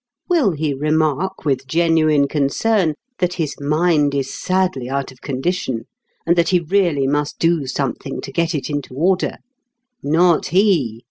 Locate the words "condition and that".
5.21-6.49